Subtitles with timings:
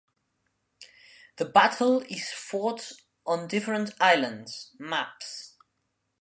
[1.37, 2.93] The battle is fought
[3.27, 5.55] on different islands (maps).